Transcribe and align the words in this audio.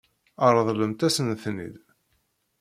Ṛeḍlemt-asent-ten-id. 0.53 1.75